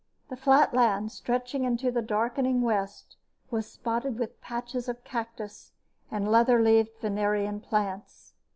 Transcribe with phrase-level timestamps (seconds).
[0.29, 3.17] The flat land, stretching into the darkening west,
[3.51, 5.73] was spotted with patches of cactus
[6.09, 8.33] and leather leaved Venerian plants.